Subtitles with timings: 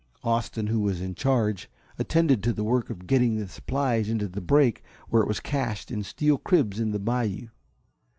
[0.23, 1.69] Austen, who was in charge,
[1.99, 5.91] attended to the work of getting the supplies into the brake where it was cached
[5.91, 7.49] in steel cribs in the bayou.